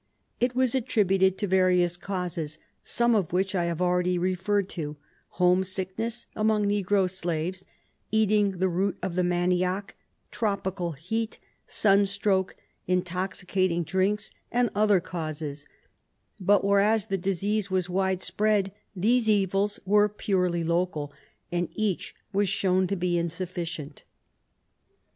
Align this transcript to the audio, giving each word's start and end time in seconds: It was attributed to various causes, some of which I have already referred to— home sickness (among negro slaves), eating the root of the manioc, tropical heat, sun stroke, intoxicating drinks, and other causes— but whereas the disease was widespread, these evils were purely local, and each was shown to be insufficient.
It 0.39 0.55
was 0.55 0.73
attributed 0.73 1.37
to 1.37 1.47
various 1.47 1.95
causes, 1.95 2.57
some 2.81 3.13
of 3.13 3.31
which 3.31 3.53
I 3.53 3.65
have 3.65 3.83
already 3.83 4.17
referred 4.17 4.67
to— 4.69 4.97
home 5.39 5.63
sickness 5.63 6.25
(among 6.35 6.65
negro 6.65 7.07
slaves), 7.07 7.65
eating 8.11 8.57
the 8.57 8.67
root 8.67 8.97
of 9.03 9.13
the 9.13 9.21
manioc, 9.23 9.91
tropical 10.31 10.93
heat, 10.93 11.37
sun 11.67 12.07
stroke, 12.07 12.55
intoxicating 12.87 13.83
drinks, 13.83 14.31
and 14.51 14.71
other 14.73 14.99
causes— 15.01 15.67
but 16.39 16.63
whereas 16.63 17.05
the 17.05 17.17
disease 17.19 17.69
was 17.69 17.87
widespread, 17.87 18.71
these 18.95 19.29
evils 19.29 19.79
were 19.85 20.09
purely 20.09 20.63
local, 20.63 21.13
and 21.51 21.69
each 21.73 22.15
was 22.33 22.49
shown 22.49 22.87
to 22.87 22.95
be 22.95 23.19
insufficient. 23.19 24.03